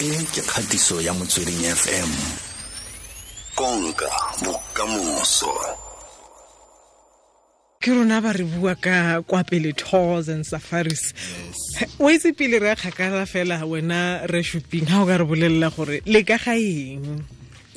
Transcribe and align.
e 0.00 0.24
ke 0.32 0.40
kgatiso 0.40 0.96
ya 1.04 1.12
motsweding 1.12 1.60
fm 1.76 2.10
konka 3.54 4.08
bokamoso. 4.40 5.52
Ke 7.84 7.92
rona 7.92 8.20
ba 8.24 8.32
re 8.32 8.44
bua 8.44 8.74
ka 8.80 9.20
kwa 9.28 9.44
pele 9.44 9.72
tours 9.76 10.28
and 10.28 10.44
safaris. 10.48 11.12
O 12.00 12.08
itse 12.08 12.32
pele 12.32 12.56
re 12.64 12.72
a 12.72 12.76
kgakala 12.76 13.28
fela 13.28 13.60
wena 13.68 14.24
re 14.32 14.40
shopping 14.42 14.88
ga 14.88 15.02
o 15.02 15.06
ka 15.06 15.20
re 15.20 15.24
bolelela 15.28 15.68
gore 15.68 16.00
le 16.06 16.24
ka 16.24 16.38
ga 16.40 16.56
eng 16.56 17.20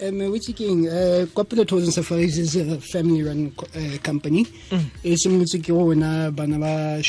Um, 0.04 0.32
which 0.32 0.50
again, 0.50 0.88
uh, 0.88 1.26
Kwa 1.34 1.46
Pele 1.46 1.66
Tours 1.66 1.84
and 1.84 1.94
Safaris 1.94 2.38
is 2.38 2.56
a 2.58 2.80
family-run 2.82 3.54
uh, 3.58 3.98
company. 4.00 4.46
E 5.04 5.16
simolotse 5.16 5.62
ke 5.62 5.68
go 5.68 5.86
wena 5.86 6.34
bana 6.36 6.60
ba 6.60 7.00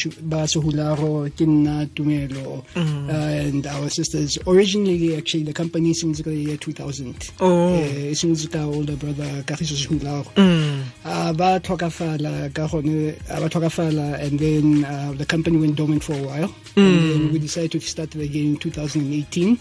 Sohularo, 0.47 1.29
ke 1.31 1.45
nna 1.47 1.87
Tumelo, 1.95 2.63
uh, 2.77 3.11
and 3.11 3.67
our 3.67 3.89
sisters. 3.89 4.39
Originally, 4.47 5.17
actually, 5.17 5.43
the 5.43 5.53
company 5.53 5.93
simolotse 5.93 6.23
ka 6.23 6.31
the 6.31 6.37
year 6.37 6.57
2000. 6.57 7.31
Oh. 7.41 7.75
Uh, 7.75 7.79
e 7.79 8.15
simolotse 8.15 8.53
ka 8.53 8.63
older 8.65 8.97
brother 8.97 9.43
Kagiso 9.43 9.75
Sohularo. 9.75 10.27
Uh, 11.05 11.33
ba 11.33 11.59
tlhokafala 11.61 12.55
ka 12.55 12.69
gone 12.69 13.17
ba 13.29 13.49
tlhokafala 13.49 14.21
and 14.21 14.39
then 14.39 14.85
uh, 14.85 15.13
the 15.17 15.27
company 15.27 15.57
went 15.57 15.75
dormant 15.75 16.05
for 16.05 16.13
a 16.13 16.23
while 16.23 16.55
and 16.77 17.11
then 17.11 17.33
we 17.33 17.39
decided 17.39 17.73
to 17.73 17.81
start 17.81 18.15
it 18.15 18.23
again 18.23 18.55
in 18.55 18.57
2018 18.57 19.59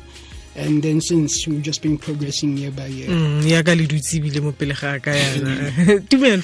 and 0.56 0.84
then 0.84 1.02
since 1.02 1.48
we've 1.48 1.62
just 1.64 1.82
been 1.82 1.98
progressing 1.98 2.58
year 2.58 2.72
by 2.72 2.86
year. 2.88 3.08
Mm, 3.10 3.42
ya 3.48 3.64
ka 3.64 3.74
le 3.74 3.88
dutse 3.88 4.18
ebile 4.20 4.42
mo 4.42 4.52
pele 4.52 4.74
ga 4.74 5.00
ka 5.00 5.12
yana. 5.12 5.74
Tumelo 6.10 6.44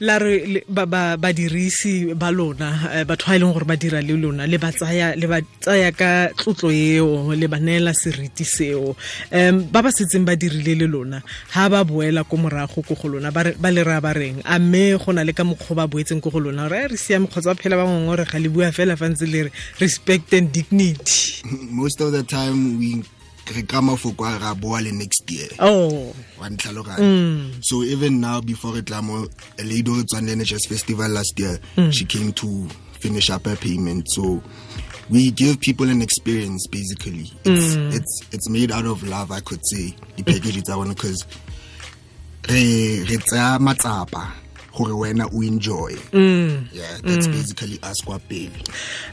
la 0.00 0.18
re 0.18 0.46
le- 0.46 0.64
ba- 0.68 0.86
ba- 0.86 1.16
badirisi 1.16 2.14
ba 2.14 2.30
lona 2.30 2.90
eh, 2.94 3.04
batho 3.04 3.26
ba 3.26 3.38
leng 3.38 3.52
gore 3.52 3.64
ba 3.66 3.76
dira 3.76 4.00
le 4.02 4.14
lona 4.16 4.46
le 4.46 4.58
ba 4.58 4.70
tsaya 4.72 5.16
le 5.16 5.26
ba 5.26 5.40
tsaya 5.60 5.90
ka 5.92 6.28
tlotlo 6.38 6.70
eo 6.70 7.32
le 7.34 7.46
ba 7.48 7.58
neela 7.58 7.92
seriti 7.94 8.44
seo. 8.44 8.94
Um 9.32 9.66
ba 9.70 9.82
ba 9.82 9.90
setseng 9.90 10.24
ba 10.24 10.36
dirile 10.36 10.74
le 10.78 10.86
lona 10.86 11.22
ha 11.54 11.68
ba 11.68 11.84
boela 11.84 12.22
ko 12.24 12.36
morago 12.36 12.82
ko 12.86 12.94
go 12.94 13.08
lona 13.08 13.30
ba 13.32 13.42
re- 13.42 13.56
ba 13.58 13.70
le 13.70 13.82
raya 13.82 14.00
ba 14.00 14.12
reng? 14.14 14.38
A 14.44 14.58
mme 14.58 14.98
go 15.02 15.12
na 15.12 15.22
le 15.24 15.32
ka 15.32 15.42
mokgwa 15.44 15.82
ba 15.82 15.86
boetseng 15.90 16.20
ko 16.22 16.30
go 16.30 16.38
lona 16.38 16.68
re 16.68 16.86
re 16.88 16.96
siame 16.96 17.26
kgotsa 17.26 17.54
phela 17.58 17.76
ba 17.76 17.84
ngwe 17.90 18.16
re 18.22 18.24
ga 18.24 18.38
le 18.38 18.48
bua 18.48 18.70
fela 18.72 18.94
fa 18.96 19.08
ntse 19.10 19.26
le 19.26 19.42
re 19.48 19.50
respect 19.80 20.32
and 20.32 20.52
dignity. 20.52 21.42
Most 21.74 22.00
of 22.00 22.12
the 22.12 22.22
time 22.22 22.78
we 22.78 23.02
re 23.54 23.62
ka 23.62 23.80
mafoko 23.80 24.24
a 24.24 24.38
ra 24.38 24.54
boa 24.54 24.80
le 24.80 24.92
next 24.92 25.30
year. 25.30 25.48
Oh. 25.58 26.14
Wa 26.40 26.48
ntlhaloganya. 26.48 26.98
Mm. 26.98 27.64
So 27.64 27.82
even 27.82 28.20
now 28.20 28.40
before 28.40 28.72
re 28.74 28.82
tla 28.82 29.02
mo 29.02 29.26
lady 29.58 29.90
o 29.90 30.02
tswang 30.02 30.26
le 30.26 30.34
NHS 30.36 30.68
festival 30.68 31.10
last 31.10 31.38
year 31.38 31.58
mm. 31.76 31.92
she 31.92 32.04
came 32.04 32.32
to 32.32 32.68
finish 33.00 33.30
up 33.30 33.46
her 33.46 33.56
payment. 33.56 34.06
So 34.10 34.42
we 35.10 35.30
give 35.30 35.60
people 35.60 35.88
an 35.88 36.02
experience 36.02 36.66
basically. 36.68 37.30
It's 37.44 37.76
mm. 37.76 37.94
it's 37.94 38.20
it's 38.32 38.48
made 38.48 38.70
out 38.72 38.86
of 38.86 39.02
love 39.02 39.30
i 39.30 39.40
could 39.40 39.60
say 39.66 39.94
the 40.16 40.22
package 40.22 40.62
tsa 40.62 40.74
bona 40.74 40.94
because 40.94 41.24
re 42.48 43.04
re 43.08 43.16
tsaya 43.16 43.58
matsapa 43.58 44.41
gore 44.74 44.92
wena 44.92 45.26
o 45.32 45.42
enjoy. 45.42 45.96
Yeah 46.72 46.98
that's 47.02 47.26
basically 47.28 47.78
us 47.82 48.02
kwa 48.04 48.18
pele 48.18 48.50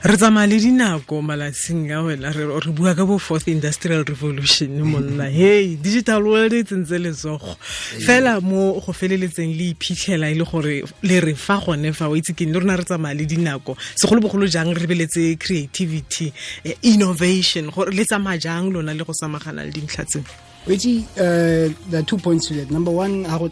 re 0.03 0.17
tsamaya 0.17 0.47
le 0.47 0.59
dinako 0.59 1.21
malatsing 1.21 1.91
a 1.91 2.02
wena 2.03 2.31
re 2.31 2.71
bua 2.71 2.95
ka 2.95 3.05
bo 3.05 3.17
fourth 3.17 3.47
industrial 3.47 4.03
revolution 4.03 4.81
monna. 4.81 5.30
Hey 5.30 5.75
digital 5.75 6.23
world 6.23 6.53
e 6.53 6.63
tsentse 6.63 6.97
letsogo. 6.97 7.55
Fela 7.99 8.41
mo 8.41 8.80
go 8.80 8.93
feleletseng 8.93 9.55
le 9.55 9.73
iphitlhela 9.73 10.31
e 10.31 10.35
le 10.35 10.45
gore 10.45 10.83
le 11.03 11.19
re 11.19 11.33
fa 11.35 11.59
gone 11.65 11.93
fa 11.93 12.09
o 12.09 12.15
itse 12.15 12.33
keng 12.33 12.53
le 12.53 12.59
rona 12.59 12.77
re 12.77 12.83
tsamaya 12.83 13.15
le 13.15 13.25
dinako. 13.25 13.75
Segolobogolo 13.95 14.47
jang 14.47 14.73
re 14.73 14.87
beletse 14.87 15.37
creativity 15.37 16.31
eh, 16.63 16.77
innovation 16.83 17.69
gore 17.69 17.91
le 17.91 18.05
tsamaya 18.05 18.39
jang 18.39 18.71
lona 18.71 18.93
le 18.93 19.03
go 19.03 19.13
samagana 19.13 19.63
le 19.63 19.71
dintlha 19.71 20.05
tseo 20.05 20.23
Which 20.65 20.85
uh, 20.85 21.73
there 21.89 22.02
are 22.02 22.03
two 22.03 22.17
points 22.17 22.47
to 22.47 22.53
that. 22.55 22.69
Number 22.69 22.91
one, 22.91 23.23
how 23.23 23.49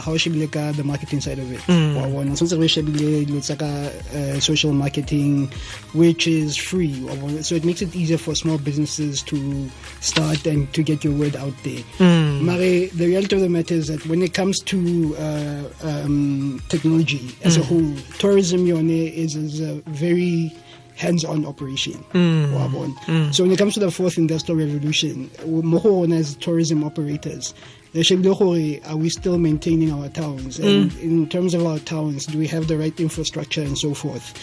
how 0.00 0.16
she 0.16 0.30
look 0.30 0.56
at 0.56 0.76
the 0.76 0.84
marketing 0.84 1.20
side 1.20 1.38
of 1.38 1.52
it. 1.52 1.60
Wa 1.68 2.06
bona, 2.08 2.36
since 2.36 2.54
we 2.54 2.68
should 2.68 2.92
be 2.96 3.26
uh, 3.60 4.40
social 4.40 4.72
marketing, 4.72 5.50
which 5.92 6.26
is 6.26 6.56
free. 6.56 6.94
So 7.42 7.54
it 7.54 7.64
makes 7.64 7.82
it 7.82 7.94
easier 7.94 8.18
for 8.18 8.34
small 8.34 8.56
businesses 8.58 9.22
to 9.24 9.68
start 10.00 10.46
and 10.46 10.72
to 10.74 10.82
get 10.82 11.04
your 11.04 11.12
word 11.14 11.36
out 11.36 11.54
there. 11.64 11.82
Mare, 12.00 12.88
the 12.88 13.06
reality 13.06 13.36
of 13.36 13.42
the 13.42 13.48
matter 13.48 13.74
is 13.74 13.88
that 13.88 14.06
when 14.06 14.22
it 14.22 14.32
comes 14.32 14.60
to 14.60 15.16
uh, 15.18 15.64
um, 15.82 16.62
technology 16.68 17.34
as 17.44 17.56
a 17.56 17.62
whole, 17.62 17.94
tourism 18.18 18.66
yone 18.66 18.88
is, 18.90 19.36
is 19.36 19.60
a 19.60 19.74
very 19.86 20.52
hands-on 20.98 21.46
operation. 21.46 22.04
Mm. 22.12 22.52
Wa 22.52 22.68
bona. 22.68 22.94
Mm. 23.06 23.34
So 23.34 23.44
when 23.44 23.52
it 23.52 23.58
comes 23.58 23.74
to 23.74 23.80
the 23.80 23.90
fourth 23.90 24.18
industrial 24.18 24.58
revolution, 24.58 25.30
mo 25.46 25.78
go 25.78 26.00
rona 26.00 26.16
as 26.16 26.34
tourism 26.36 26.82
operators, 26.84 27.54
there 27.92 28.04
should 28.04 28.22
gore, 28.22 28.80
are 28.86 28.96
we 28.96 29.08
still 29.08 29.38
maintaining 29.38 29.92
our 29.92 30.08
towns? 30.08 30.58
And 30.58 30.90
mm. 30.90 31.02
in 31.02 31.28
terms 31.28 31.54
of 31.54 31.64
our 31.64 31.78
towns, 31.78 32.26
do 32.26 32.36
we 32.36 32.46
have 32.48 32.66
the 32.66 32.76
right 32.76 32.98
infrastructure 33.00 33.62
and 33.62 33.78
so 33.78 33.94
forth? 33.94 34.34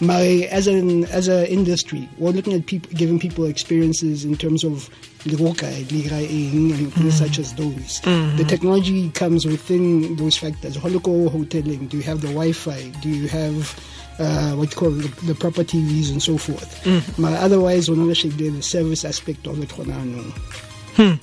My 0.00 0.48
as 0.50 0.66
an 0.66 1.04
as 1.06 1.28
an 1.28 1.46
industry, 1.46 2.08
we're 2.18 2.30
looking 2.30 2.52
at 2.52 2.66
people 2.66 2.90
giving 2.94 3.18
people 3.18 3.44
experiences 3.44 4.24
in 4.24 4.36
terms 4.36 4.64
of 4.64 4.90
lirokai, 5.24 5.84
liraing, 5.84 6.74
and 6.74 6.92
things 6.92 7.16
such 7.16 7.38
as 7.38 7.54
those. 7.54 8.00
The 8.02 8.44
technology 8.46 9.10
comes 9.10 9.46
within 9.46 10.16
those 10.16 10.36
factors. 10.36 10.76
Holoko 10.76 11.28
hoteling, 11.28 11.88
do 11.88 11.96
you 11.96 12.02
have 12.02 12.20
the 12.22 12.28
Wi-Fi? 12.28 12.90
Do 13.02 13.08
you 13.08 13.28
have 13.28 13.78
uh, 14.18 14.52
what 14.54 14.70
you 14.70 14.76
call 14.76 14.90
the, 14.90 15.08
the 15.26 15.34
proper 15.34 15.64
TVs 15.64 16.10
and 16.10 16.22
so 16.22 16.36
forth. 16.38 16.86
But 17.18 17.32
otherwise, 17.34 17.90
we're 17.90 17.96
not 17.96 18.10
actually 18.10 18.50
the 18.50 18.62
service 18.62 19.04
aspect 19.04 19.46
of 19.46 19.62
it. 19.62 19.70
for 19.72 19.84
now, 19.84 20.02
no. 20.04 21.18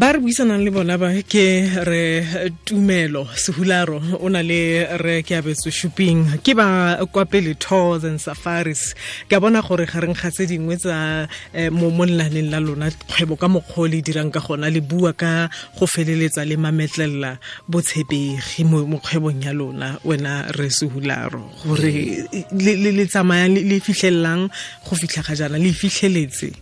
Ba 0.00 0.16
re 0.16 0.18
buisanang 0.18 0.64
le 0.64 0.70
bona 0.72 0.96
ba 0.96 1.12
ke 1.28 1.68
re 1.84 2.24
tumelo 2.64 3.28
sehularo 3.36 4.00
o 4.16 4.28
na 4.32 4.40
le 4.40 4.88
re 4.96 5.20
ke 5.20 5.36
abetso 5.36 5.68
shopping 5.68 6.40
ke 6.40 6.56
ba 6.56 6.96
kwa 7.12 7.28
pele 7.28 7.52
tours 7.52 8.08
and 8.08 8.16
safaris. 8.16 8.96
Ke 9.28 9.36
bona 9.36 9.60
gore 9.60 9.84
gareng 9.84 10.16
ga 10.16 10.32
tse 10.32 10.48
dingwe 10.48 10.80
tsa 10.80 11.28
eh, 11.52 11.68
mo 11.68 11.92
mo 11.92 12.08
lenaneng 12.08 12.48
la 12.48 12.64
lona 12.64 12.88
kgwebo 12.88 13.36
ka 13.36 13.52
mokgwa 13.52 13.92
le 13.92 14.00
dirang 14.00 14.32
ka 14.32 14.40
gona 14.40 14.72
le 14.72 14.80
bua 14.80 15.12
ka 15.12 15.52
go 15.76 15.84
feleletsa 15.84 16.48
le 16.48 16.56
mametlelela 16.56 17.36
botshepegi 17.68 18.64
mo 18.64 18.96
kgwebong 19.04 19.44
ya 19.44 19.52
lona 19.52 20.00
wena 20.00 20.48
re 20.56 20.72
sehularo. 20.72 21.44
Gore 21.60 22.24
le 22.56 23.04
tsamayang 23.04 23.52
le 23.52 23.68
le 23.68 23.76
fitlhelelang 23.84 24.48
go 24.80 24.96
fitlha 24.96 25.20
ga 25.28 25.36
jaana 25.36 25.60
le 25.60 25.76
fitlheletse 25.76 26.56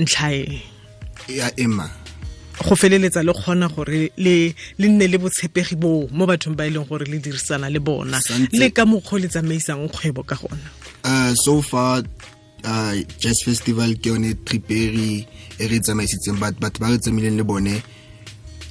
ntlha 0.00 0.32
e. 0.32 0.64
Ya 1.28 1.52
emma 1.60 2.05
go 2.64 2.74
feleletsa 2.76 3.22
le 3.22 3.32
kgona 3.32 3.68
gore 3.68 4.10
le 4.16 4.54
le 4.78 4.88
nne 4.88 5.06
le 5.08 5.18
botshepegi 5.18 5.76
boo 5.76 6.08
mo 6.12 6.26
bathong 6.26 6.56
ba 6.56 6.66
e 6.66 6.70
leng 6.70 6.86
gore 6.88 7.04
le 7.04 7.18
dirisana 7.18 7.70
le 7.70 7.80
bona. 7.80 8.18
Le 8.52 8.70
ka 8.70 8.84
mokgwa 8.84 9.20
le 9.20 9.28
tsamaisang 9.28 9.88
kgwebo 9.88 10.22
ka 10.24 10.36
gona. 10.36 10.68
Uh, 11.04 11.34
so 11.34 11.62
far 11.62 12.02
uh, 12.64 12.94
jazz 13.18 13.42
festival 13.44 13.94
ke 14.00 14.06
yone 14.06 14.34
triperi 14.44 15.26
e 15.58 15.66
re 15.66 15.78
tsamaisitseng. 15.80 16.40
But 16.40 16.58
batho 16.60 16.80
ba 16.80 16.90
re 16.90 16.98
tsamaileng 16.98 17.36
le 17.36 17.44
bone 17.44 17.82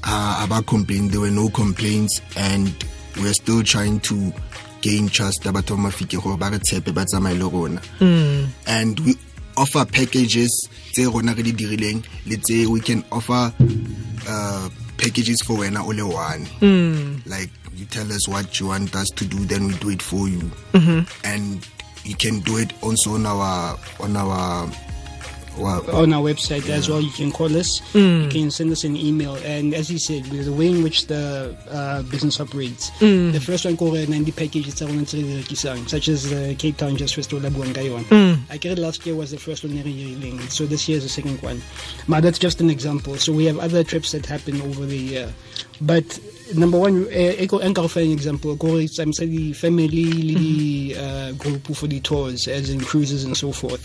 uh, 0.03 0.43
a 0.43 0.47
ba 0.47 0.61
complain 0.63 1.09
there 1.09 1.21
were 1.21 1.31
no 1.31 1.49
complaints 1.49 2.21
and 2.37 2.73
we're 3.21 3.33
still 3.33 3.63
trying 3.63 3.99
to 4.01 4.33
gain 4.81 5.09
trust 5.09 5.45
ya 5.45 5.51
batho 5.51 5.75
ba 5.77 5.89
mafike 5.89 6.21
gore 6.21 6.37
ba 6.37 6.49
re 6.49 6.59
tshepe 6.59 6.93
ba 6.93 7.05
tsamaye 7.05 7.37
le 7.37 7.45
rona. 7.45 7.81
And 8.67 8.99
we 9.01 9.15
offer 9.57 9.85
packages 9.85 10.51
tse 10.91 11.05
rona 11.05 11.33
re 11.33 11.43
di 11.43 11.51
dirileng 11.51 12.03
le 12.27 12.37
tse 12.37 12.65
we 12.67 12.79
can 12.79 13.03
offer 13.11 13.51
uh, 14.27 14.69
packages 14.97 15.41
for 15.41 15.57
wena 15.57 15.81
o 15.85 15.91
le 15.91 16.05
one. 16.05 16.47
Like 17.25 17.49
you 17.75 17.85
tell 17.85 18.11
us 18.11 18.27
what 18.27 18.59
you 18.59 18.67
want 18.67 18.95
us 18.95 19.09
to 19.15 19.25
do 19.25 19.37
then 19.45 19.67
we 19.67 19.73
do 19.75 19.89
it 19.89 20.01
for 20.01 20.27
you. 20.27 20.49
And 21.23 21.65
you 22.03 22.15
can 22.15 22.39
do 22.41 22.57
it 22.57 22.71
also 22.83 23.15
on 23.15 23.25
our 23.25 23.77
on 23.99 24.15
our 24.15 24.69
On 25.93 26.13
our 26.13 26.21
website 26.21 26.67
as 26.69 26.89
well, 26.89 27.01
you 27.01 27.11
can 27.11 27.31
call 27.31 27.55
us. 27.55 27.81
Mm. 27.93 28.23
You 28.23 28.29
can 28.29 28.51
send 28.51 28.71
us 28.71 28.83
an 28.83 28.95
email. 28.97 29.35
And 29.35 29.73
as 29.73 29.91
you 29.91 29.97
said, 29.97 30.27
with 30.31 30.45
the 30.45 30.53
way 30.53 30.67
in 30.67 30.83
which 30.83 31.07
the 31.07 31.55
uh, 31.69 32.01
business 32.03 32.39
operates, 32.39 32.91
mm. 32.99 33.31
the 33.31 33.39
first 33.39 33.65
one 33.65 33.77
called 33.77 34.09
90 34.09 34.31
packages 34.31 34.81
are 34.81 34.89
on 34.89 35.05
such 35.05 36.07
as 36.07 36.29
the 36.29 36.55
Cape 36.57 36.77
Town 36.77 36.97
Jazz 36.97 37.13
Festival 37.13 37.49
Labuangayon. 37.49 38.03
Mm. 38.05 38.39
I 38.49 38.57
get 38.57 38.77
it 38.77 38.81
last 38.81 39.05
year 39.05 39.15
was 39.15 39.31
the 39.31 39.37
first 39.37 39.63
one 39.63 39.77
in 39.77 40.39
so 40.49 40.65
this 40.65 40.87
year 40.87 40.97
is 40.97 41.03
the 41.03 41.09
second 41.09 41.41
one. 41.41 41.61
But 42.07 42.21
that's 42.21 42.39
just 42.39 42.61
an 42.61 42.69
example. 42.69 43.15
So 43.17 43.31
we 43.31 43.45
have 43.45 43.59
other 43.59 43.83
trips 43.83 44.11
that 44.11 44.25
happen 44.25 44.61
over 44.61 44.85
the 44.85 44.97
year. 44.97 45.33
But 45.81 46.19
number 46.55 46.79
one, 46.79 47.07
e 47.11 47.47
ko 47.47 47.59
nka 47.59 47.73
go 47.73 47.87
fa 47.87 47.99
an 47.99 48.11
example 48.11 48.55
ko 48.57 48.77
re 48.77 48.87
tsamisa 48.87 49.25
di 49.27 49.53
family 49.53 50.05
le 50.05 50.33
di 50.39 50.93
uh, 50.95 51.31
group 51.33 51.67
for 51.75 51.87
the 51.87 51.99
tours 51.99 52.47
as 52.47 52.69
in 52.69 52.79
cruises 52.79 53.23
and 53.25 53.35
so 53.35 53.51
forth. 53.51 53.83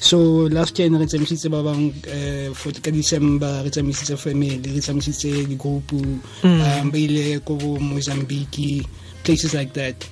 So 0.00 0.18
last 0.50 0.78
year 0.78 0.90
ne 0.90 0.98
re 0.98 1.06
tsamisitse 1.06 1.50
ba 1.50 1.62
bang 1.62 1.94
uh, 2.08 2.54
for 2.54 2.72
ka 2.72 2.90
december 2.90 3.62
re 3.62 3.70
tsamisitse 3.70 4.18
family 4.18 4.58
re 4.58 4.80
tsamisitse 4.80 5.46
di 5.46 5.54
group 5.54 5.92
um, 5.92 6.90
ba 6.90 6.98
ile 6.98 7.40
ko 7.44 7.54
mozambique 7.78 8.86
places 9.22 9.54
like 9.54 9.74
that. 9.74 10.08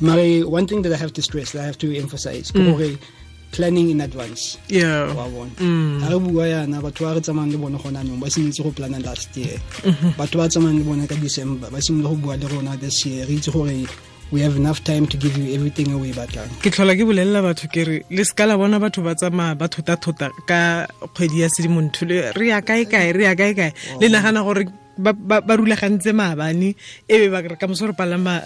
Mare, 0.00 0.46
one 0.46 0.66
thing 0.66 0.82
that 0.82 0.92
I 0.92 0.96
have 0.96 1.12
to 1.14 1.22
stress, 1.22 1.52
that 1.52 1.62
I 1.62 1.66
have 1.66 1.78
to 1.78 1.96
emphasize, 1.96 2.52
mm. 2.52 2.98
Planning 3.52 3.90
in 3.90 4.00
advance. 4.00 4.58
Yeah. 4.68 5.12
Wa 5.14 5.28
bona. 5.28 5.50
Ga 6.00 6.08
re 6.08 6.18
bua 6.18 6.44
yana 6.46 6.80
batho 6.80 7.06
ba 7.06 7.14
re 7.14 7.20
tsamayang 7.20 7.52
le 7.52 7.58
bone 7.58 7.78
gona 7.78 8.00
anong 8.00 8.20
ba 8.20 8.26
simolotse 8.26 8.62
go 8.62 8.70
plana 8.70 8.98
last 9.04 9.36
year. 9.36 9.58
Batho 10.18 10.36
ba 10.38 10.48
tsamayang 10.48 10.78
le 10.78 10.84
bone 10.84 11.06
ka 11.06 11.14
december 11.16 11.70
ba 11.70 11.78
simolola 11.78 12.10
go 12.10 12.16
bua 12.16 12.36
le 12.36 12.46
rona 12.48 12.76
this 12.76 13.04
year. 13.06 13.26
Re 13.26 13.34
itse 13.34 13.52
gore 13.52 13.86
we 14.32 14.40
have 14.40 14.56
enough 14.56 14.84
time 14.84 15.06
to 15.06 15.16
give 15.16 15.36
you 15.36 15.54
everything 15.54 15.98
we 16.00 16.12
batlang. 16.12 16.50
Ke 16.62 16.70
tlhola 16.70 16.94
ke 16.94 17.02
bolelela 17.02 17.42
batho 17.42 17.66
ke 17.66 17.86
re 17.86 17.96
le 18.10 18.22
seka 18.22 18.46
la 18.46 18.56
bona 18.56 18.78
batho 18.78 19.02
ba 19.02 19.14
tsamaya 19.14 19.58
ba 19.58 19.66
thota-thota 19.68 20.30
ka 20.46 20.86
kgwedi 21.14 21.40
ya 21.42 21.48
sedimontho 21.48 22.06
re 22.06 22.46
ya 22.48 22.60
kae 22.62 22.84
kae 22.86 23.12
re 23.12 23.24
ya 23.24 23.34
kae 23.34 23.54
kae? 23.54 23.72
Le 24.00 24.08
nagana 24.08 24.44
gore 24.44 24.66
ba 25.00 25.54
rulagantse 25.56 26.12
maabane 26.12 26.74
e 27.08 27.14
be 27.18 27.28
ba 27.32 27.42
ka 27.42 27.66
moso 27.66 27.86
re 27.88 27.92
palama 27.92 28.40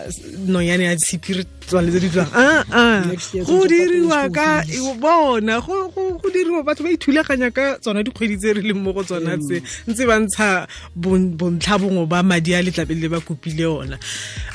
nonyane 0.46 0.84
ya 0.88 0.94
sephiri 0.98 1.42
re 1.42 1.44
tswaletse 1.66 2.00
di 2.00 2.08
tswang 2.08 2.32
aa 2.32 2.64
a 2.70 2.84
go 3.44 3.66
tshwanetse 3.66 3.68
diriwa 3.68 4.20
ka 4.30 4.62
bona 5.00 5.60
go 5.60 5.88
go- 5.94 6.18
go 6.22 6.28
diriwa 6.30 6.62
batho 6.62 6.84
ba 6.84 6.90
ithulaganya 6.94 7.50
ka 7.50 7.78
tsona 7.82 8.02
dikgwedi 8.02 8.36
tse 8.38 8.52
re 8.56 8.62
leng 8.62 8.80
mo 8.80 8.92
go 8.92 9.02
tsona 9.04 9.36
tse 9.38 9.62
ntse 9.88 10.02
ba 10.06 10.16
ntsha 10.22 10.66
bontlha 10.94 11.36
bontlhabongwe 11.38 12.06
ba 12.06 12.22
madi 12.22 12.54
a 12.54 12.62
letlabele 12.62 13.08
ba 13.10 13.20
kopile 13.20 13.66
ona 13.66 13.98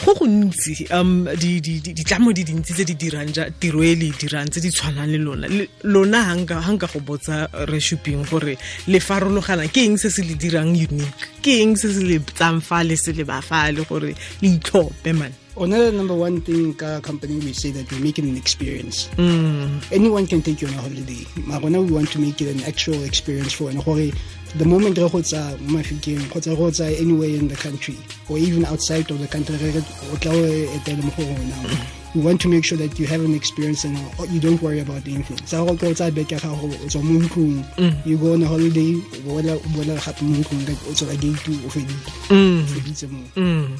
go 0.05 0.13
gontsi 0.15 0.87
um 0.95 1.27
di- 1.35 1.59
di- 1.59 1.81
di- 1.83 1.93
ditlamo 1.93 2.31
di 2.31 2.43
dintsi 2.43 2.73
tse 2.73 2.83
di 2.85 2.95
dirang 2.95 3.29
ja 3.33 3.49
tiro 3.51 3.83
e 3.83 3.95
le 3.95 4.07
e 4.09 4.13
dirang 4.17 4.47
tse 4.49 4.61
di 4.61 4.69
tshwanang 4.71 5.11
le 5.11 5.17
lona. 5.17 5.47
Lona 5.83 6.35
ga 6.45 6.61
nka 6.71 6.87
go 6.87 6.99
botsa 7.03 7.49
re 7.67 7.79
shopping 7.79 8.23
gore 8.29 8.55
le 8.87 8.99
farologana 8.99 9.67
ke 9.67 9.83
eng 9.83 9.97
se 9.97 10.09
se 10.09 10.21
le 10.23 10.35
dirang 10.37 10.71
unique? 10.71 11.27
Ke 11.41 11.59
eng 11.61 11.75
se 11.75 11.88
se 11.93 12.03
le 12.03 12.19
tsang 12.19 12.61
fale 12.61 12.95
se 12.97 13.11
le 13.13 13.23
ba 13.23 13.41
fale 13.41 13.83
gore 13.85 14.15
le 14.41 15.13
man 15.13 15.33
Another 15.59 15.91
number 15.91 16.15
one 16.15 16.39
thing 16.39 16.73
ka 16.73 17.01
company 17.01 17.35
we 17.39 17.51
say 17.51 17.69
that 17.71 17.91
we 17.91 17.99
make 17.99 18.17
it 18.17 18.23
an 18.23 18.37
experience. 18.37 19.09
Mm. 19.17 19.83
Anyone 19.91 20.25
can 20.25 20.41
take 20.41 20.61
you 20.61 20.69
on 20.69 20.73
a 20.75 20.81
holiday. 20.81 21.27
Marona 21.43 21.85
we 21.85 21.91
want 21.91 22.09
to 22.11 22.19
make 22.19 22.39
it 22.39 22.47
an 22.55 22.63
actual 22.63 23.03
experience 23.03 23.51
for 23.51 23.69
and 23.69 23.83
gore 23.83 24.07
the 24.55 24.63
moment 24.65 24.97
re 24.97 25.09
go 25.09 25.21
tsa 25.21 25.57
mo 25.59 25.79
Mafikeng 25.79 26.23
kgotsa 26.31 26.55
go 26.55 26.71
tsa 26.71 26.85
anywhere 26.97 27.35
in 27.35 27.49
the 27.49 27.57
country 27.57 27.97
or 28.29 28.37
even 28.37 28.63
outside 28.63 29.11
of 29.11 29.19
the 29.19 29.27
country 29.27 29.57
re 29.57 29.83
o 30.13 30.15
tla 30.15 30.31
o 30.31 30.47
etela 30.79 31.03
mo 31.03 31.11
go 31.11 31.23
rona. 31.27 31.98
We 32.15 32.21
want 32.21 32.41
to 32.41 32.47
make 32.49 32.65
sure 32.65 32.77
that 32.79 32.97
you 32.97 33.05
have 33.05 33.21
an 33.23 33.35
experience 33.35 33.83
and 33.85 33.95
uh, 34.19 34.23
you 34.23 34.39
don't 34.39 34.59
worry 34.61 34.79
about 34.79 35.05
anything. 35.05 35.37
Sa 35.45 35.63
go 35.63 35.75
go 35.75 35.93
tsa 35.93 36.09
beke 36.09 36.31
ya 36.33 36.39
gago 36.39 36.65
o 36.65 36.87
tswa 36.89 37.03
mo 37.05 37.19
ntlong, 37.21 37.61
you 38.05 38.17
go 38.17 38.33
on 38.33 38.41
a 38.41 38.47
holiday, 38.47 38.95
o 38.97 39.17
boela 39.29 39.53
o 39.55 39.67
boela 39.77 39.93
gape 40.01 40.21
mo 40.25 40.41
ntlong 40.41 40.65
ka 40.65 40.73
o 40.89 40.93
tswa 40.93 41.13
gate 41.21 41.53
o 41.53 41.69
feditse 41.69 43.05
mo. 43.13 43.21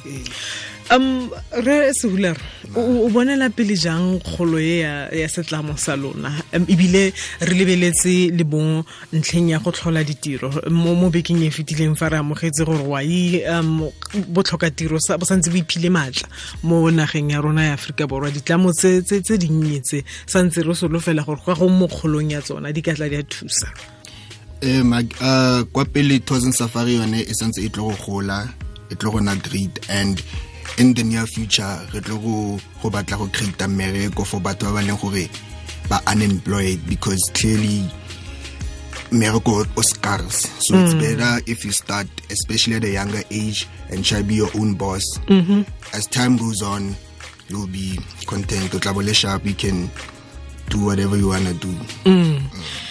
Eh. 0.06 0.22
Um 0.90 1.30
re 1.64 1.92
sehuler 1.94 2.36
o 2.74 3.08
bonela 3.10 3.50
pele 3.50 3.74
jang 3.76 4.18
kgolo 4.20 4.58
e 4.58 4.80
ya 5.12 5.28
setlamo 5.28 5.76
sa 5.76 5.96
lona? 5.96 6.30
Ebile 6.52 7.12
re 7.40 7.54
lebeletse 7.54 8.30
le 8.30 8.44
bong 8.44 8.84
ntlheng 9.12 9.50
ya 9.50 9.58
go 9.58 9.70
tlhola 9.70 10.04
ditiro 10.04 10.50
mo 10.70 11.10
bekeng 11.10 11.42
e 11.42 11.50
fetileng 11.50 11.96
fa 11.96 12.08
re 12.08 12.18
amogetse 12.18 12.64
gore 12.64 12.82
wa 12.86 13.02
i 13.02 13.42
um 13.46 13.90
botlhokatiro 14.28 14.98
sa- 15.00 15.18
bo 15.18 15.24
santse 15.24 15.50
bo 15.50 15.56
iphile 15.56 15.90
maatla 15.90 16.28
mo 16.62 16.90
nageng 16.90 17.30
ya 17.30 17.40
rona 17.40 17.64
ya 17.64 17.74
aforika 17.74 18.06
borwa. 18.06 18.30
Ditlamo 18.30 18.72
tse 18.72 19.38
dinnye 19.38 19.80
tse 19.80 20.04
santse 20.26 20.62
re 20.62 20.74
solofela 20.74 21.22
gore 21.22 21.40
kwa 21.44 21.54
go 21.54 21.68
mokgolong 21.68 22.30
ya 22.30 22.42
tsona 22.42 22.72
di 22.72 22.82
ka 22.82 22.94
tla 22.94 23.08
di 23.08 23.16
a 23.16 23.22
thusa. 23.22 23.68
Um 24.62 24.92
kwa 25.72 25.84
pele 25.84 26.18
thousand 26.18 26.52
safari 26.52 26.94
yone 26.96 27.20
e 27.22 27.34
santse 27.34 27.62
e 27.64 27.68
tlo 27.68 27.90
go 27.90 27.96
gola 28.06 28.48
e 28.90 28.94
tlo 28.94 29.10
go 29.12 29.20
na 29.20 29.34
great 29.36 29.78
and 29.88 30.22
in 30.80 30.94
the 30.94 31.04
near 31.04 31.26
future 31.26 31.76
re 31.92 32.00
tlo 32.00 32.16
go 32.24 32.58
go 32.82 32.88
batla 32.90 33.18
go 33.18 33.26
create 33.28 33.58
mmereko 33.68 34.24
for 34.24 34.40
batho 34.40 34.64
ba 34.72 34.80
ba 34.80 34.82
leng 34.82 34.96
gore 35.00 35.28
ba 35.90 36.00
unemployed 36.06 36.80
because 36.88 37.20
clearly 37.34 37.84
mmereko 39.12 39.66
o 39.76 39.82
scarce. 39.82 40.48
So 40.64 40.76
it's 40.80 40.94
mm. 40.94 41.00
better 41.00 41.42
if 41.46 41.64
you 41.64 41.72
start 41.72 42.08
especially 42.30 42.76
at 42.76 42.84
a 42.84 42.90
younger 42.90 43.22
age 43.30 43.68
and 43.90 44.02
try 44.04 44.22
be 44.22 44.36
your 44.36 44.50
own 44.56 44.74
boss. 44.74 45.04
Mm-hmm. 45.26 45.62
As 45.92 46.06
time 46.06 46.38
goes 46.38 46.62
on 46.62 46.96
you'll 47.48 47.66
be 47.66 47.98
content. 48.26 48.74
O 48.74 48.78
tla 48.78 48.94
bo 48.94 49.00
le 49.00 49.12
sharp 49.12 49.44
you 49.44 49.54
can 49.54 49.90
do 50.70 50.84
whatever 50.86 51.16
you 51.16 51.28
want 51.28 51.44
to 51.46 51.54
do 51.54 51.72
mm. 52.08 52.38
Mm. 52.38 52.89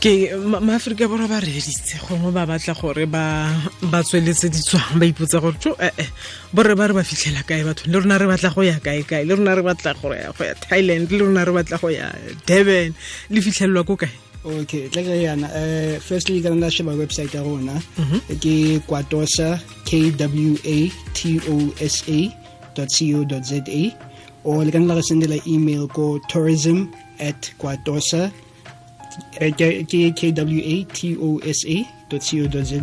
Ke 0.00 0.32
ma- 0.50 0.60
maaforika 0.64 1.04
borwa 1.08 1.28
ba 1.28 1.40
reeditse 1.44 1.96
gongwe 2.08 2.32
ba 2.32 2.46
batla 2.48 2.72
gore 2.80 3.04
ba 3.06 4.00
tsweletse 4.02 4.48
ditswang 4.48 4.96
ba 5.00 5.04
ipotsa 5.04 5.40
gore 5.44 5.58
tso 5.60 5.76
ee 5.76 6.06
borre 6.56 6.74
ba 6.74 6.88
re 6.88 6.94
ba 6.96 7.04
fitlhela 7.04 7.42
kae 7.44 7.60
batho 7.68 7.84
le 7.90 8.00
rona 8.00 8.16
re 8.16 8.26
batla 8.26 8.48
go 8.54 8.62
ya 8.64 8.80
kae 8.80 9.02
kae 9.04 9.24
le 9.28 9.34
rona 9.36 9.52
re 9.54 9.62
batla 9.62 9.92
go 10.00 10.08
ya 10.16 10.32
thailand 10.64 11.10
le 11.12 11.18
rona 11.20 11.44
re 11.44 11.52
batla 11.52 11.76
go 11.76 11.88
ya 11.92 12.08
durban 12.48 12.94
le 13.28 13.38
fitlhelelwa 13.44 13.84
ko 13.84 13.96
kae 13.96 14.12
Okay, 14.40 14.88
tla 14.88 15.02
ke 15.04 15.20
yana. 15.20 15.52
um 15.52 16.00
firstly, 16.00 16.40
ka 16.40 16.48
nna 16.48 16.70
sheba 16.72 16.96
website 16.96 17.34
ya 17.36 17.42
rona. 17.44 17.76
Ke 18.40 18.80
kwatosa 18.88 19.60
k 19.84 20.08
w 20.16 20.56
a 20.64 20.88
t 21.12 21.36
o 21.44 21.68
s 21.76 22.00
a 22.08 22.32
co 22.72 22.86
za 23.44 23.60
or 24.48 24.64
le 24.64 24.72
ka 24.72 24.78
nna 24.80 24.96
re 24.96 25.02
sendela 25.04 25.36
email 25.46 25.84
ko 25.92 26.16
tourism 26.32 26.88
at 27.20 27.52
kwatosa 27.60 28.32
ke 29.58 29.84
ke 29.90 30.12
k 30.16 30.32
w 30.32 30.60
a 30.74 30.84
t 30.84 31.16
o 31.16 31.40
s 31.44 31.64
a 31.66 31.86
dot 32.08 32.22
co 32.22 32.46
dot 32.48 32.64
za 32.64 32.78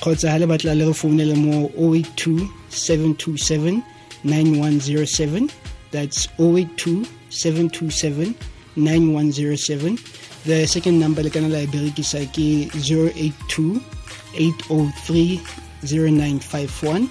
kgotsa 0.00 0.30
ha 0.30 0.38
le 0.38 0.46
batla 0.46 0.74
le 0.74 0.84
re 0.86 0.94
founele 0.94 1.34
mo 1.34 1.70
082 1.76 2.46
727 2.70 3.82
9107 4.24 5.48
that's 5.90 6.28
082 6.38 7.04
727 7.30 8.34
9107 8.76 9.98
the 10.44 10.66
second 10.66 11.00
number 11.00 11.22
le 11.22 11.30
kana 11.30 11.48
la 11.48 11.58
e 11.58 11.66
berekisa 11.66 12.20
ke 12.36 12.70
082 12.78 13.80
803 14.34 15.40
0951 15.82 17.08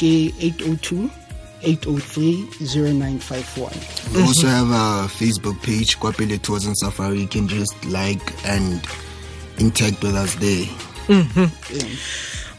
ke 0.00 0.12
802 0.40 1.25
803 1.66 2.48
0951 2.60 4.14
We 4.14 4.22
also 4.22 4.46
have 4.46 4.70
a 4.70 5.08
Facebook 5.08 5.60
page, 5.62 5.98
Kwapele 5.98 6.40
Tours 6.40 6.64
and 6.64 6.78
Safari. 6.78 7.20
You 7.20 7.26
can 7.26 7.48
just 7.48 7.84
like 7.86 8.22
and 8.46 8.80
interact 9.58 10.02
with 10.02 10.14
us 10.14 10.36
there. 10.36 10.66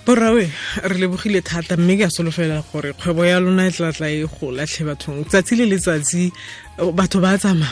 borrawe 0.07 0.50
re 0.83 0.98
lebogile 0.98 1.42
thata 1.42 1.77
mme 1.77 1.98
ke 1.98 2.04
a 2.06 2.09
solofela 2.09 2.63
gore 2.71 2.94
kgwebo 2.94 3.25
ya 3.25 3.39
lona 3.39 3.68
e 3.68 3.71
tlatla 3.71 4.07
e 4.09 4.24
golatlhe 4.24 4.86
bathong. 4.88 5.25
Tsatsi 5.27 5.57
le 5.57 5.65
letsatsi 5.65 6.31
batho 6.95 7.19
ba 7.19 7.38
tsamaya. 7.38 7.68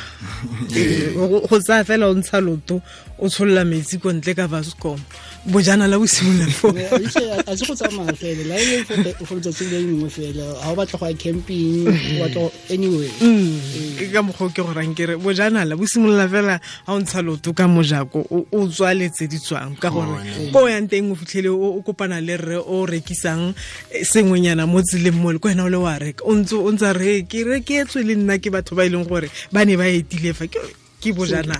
Go 1.15 1.39
go 1.47 1.59
tsaya 1.59 1.85
fela 1.85 2.11
o 2.11 2.13
ntsha 2.13 2.43
loto 2.43 2.81
o 3.19 3.29
tsholola 3.29 3.63
metsi 3.63 4.01
ko 4.01 4.11
ntle 4.11 4.35
ka 4.35 4.47
vascom 4.47 4.99
bojanala 5.45 5.97
bo 5.99 6.07
simolola 6.07 6.51
fo 6.51 6.69
a 7.47 7.57
se 7.57 7.65
go 7.65 7.75
tsamaya 7.75 8.13
fela. 8.13 8.43
La 8.49 8.55
e 8.57 8.83
for 9.25 9.37
letsatsi 9.37 9.69
le 9.69 9.81
nngwe 9.85 10.09
fela 10.09 10.43
ga 10.43 10.71
o 10.71 10.75
batla 10.75 10.99
go 10.99 11.05
ya 11.05 11.13
camping 11.13 11.85
batla 12.19 12.49
anyway. 12.69 13.09
Ke 13.97 14.09
ka 14.11 14.21
mokgwa 14.25 14.47
o 14.47 14.49
ke 14.49 14.61
gorang 14.65 14.95
kere 14.95 15.17
bojanala 15.17 15.77
bosimolola 15.77 16.27
fela 16.27 16.57
ga 16.59 16.93
o 16.93 16.99
ntsha 16.99 17.21
loto 17.21 17.53
ka 17.53 17.67
mojako 17.67 18.25
o 18.29 18.67
tswaletse 18.67 19.27
di 19.29 19.37
tswang 19.37 19.77
ka 19.77 19.89
gore 19.89 20.25
ko 20.51 20.65
o 20.65 20.67
yang 20.67 20.89
teng 20.89 21.11
o 21.11 21.15
fitlhele 21.15 21.49
o 21.53 21.81
kopana 21.85 22.21
le 22.21 22.37
rre 22.37 22.57
o 22.57 22.85
rekisang 22.85 23.53
eh, 23.93 24.01
sengwenyana 24.03 24.65
mo 24.65 24.81
tseleng 24.81 25.21
mole 25.21 25.37
ko 25.37 25.47
wena 25.47 25.65
o 25.65 25.69
le 25.69 25.77
wa 25.77 25.97
reka. 25.99 26.25
O 26.25 26.33
ntse 26.33 26.57
o 26.57 26.69
ntse 26.73 26.89
re 26.97 27.21
ke 27.29 27.45
reketswe 27.45 28.01
le 28.01 28.17
nna 28.17 28.41
ke 28.41 28.49
batho 28.49 28.73
ba 28.73 28.85
e 28.85 28.89
leng 28.89 29.05
gore 29.05 29.29
ba 29.53 29.65
ne 29.65 29.77
ba 29.77 29.85
etile 29.85 30.33
fa. 30.33 30.49
Ke 30.49 30.84
ke 31.01 31.13
bojanala 31.13 31.55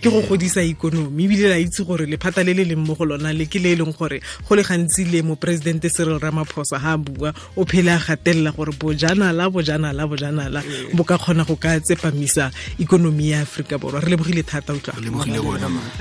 ke 0.00 0.08
go 0.10 0.20
godisa 0.28 0.62
ikonomi 0.62 1.24
ebile 1.24 1.48
la 1.48 1.58
itse 1.58 1.84
gore 1.84 2.06
lephata 2.06 2.44
le 2.44 2.52
le 2.54 2.64
leng 2.64 2.82
mo 2.86 2.94
go 2.94 3.04
lona 3.04 3.32
le 3.32 3.46
ke 3.46 3.58
le 3.58 3.72
e 3.72 3.76
leng 3.76 3.92
gore 3.96 4.20
go 4.48 4.54
le 4.54 4.62
gantsi 4.62 5.04
le 5.04 5.22
moporesidente 5.22 5.88
Cyril 5.90 6.18
Ramaphosa 6.18 6.78
ga 6.78 6.92
a 6.92 6.96
bua 6.98 7.32
o 7.56 7.64
phele 7.64 7.88
a 7.94 7.98
gatelela 7.98 8.50
gore 8.52 8.72
bojanala 8.72 9.48
bojanala 9.50 10.06
bojanala 10.06 10.62
bo 10.94 11.04
ka 11.04 11.16
kgona 11.18 11.44
go 11.46 11.56
ka 11.56 11.80
tsepamisa 11.80 12.50
ikonomi 12.78 13.30
ya 13.30 13.40
Aforika 13.40 13.78
Borwa. 13.78 14.00
Re 14.00 14.10
lebogile 14.10 14.42
thata 14.42 14.74
utlwa 14.74 14.94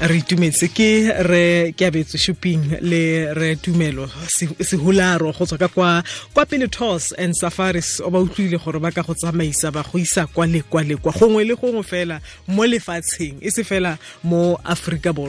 Re 0.02 0.18
itumetse. 0.18 0.68
Ke 0.74 1.14
re 1.24 1.72
ke 1.78 1.86
abetse 1.88 2.18
shopping 2.18 2.60
le 2.82 3.34
re 3.34 3.56
tumelo 3.56 4.10
Se- 4.28 4.48
sehularo 4.64 5.32
go 5.32 5.46
tswa 5.46 5.58
ka 5.58 5.68
kwa 5.68 6.04
kwa 6.34 6.46
pele 6.46 6.68
tours 6.68 7.14
and 7.18 7.34
safaris. 7.36 8.02
O 8.02 8.10
ba 8.10 8.20
utlwile 8.20 8.58
gore 8.60 8.80
ba 8.80 8.92
ka 8.92 9.02
go 9.04 9.14
tsamaisa 9.14 9.72
ba 9.72 9.84
go 9.84 9.98
isa 10.00 10.28
kwa 10.28 10.46
le 10.48 10.62
kwa 10.62 10.84
le 10.84 10.96
kwa 10.98 11.12
gongwe 11.14 11.44
le 11.46 11.56
gongwe 11.56 11.84
fela 11.84 12.20
mo 12.50 12.66
lefatsheng 12.66 13.38
e 13.42 13.50
se 13.54 13.64
fela 13.64 14.00
mo 14.26 14.58
Aforika 14.64 15.14
Borwa 15.14 15.28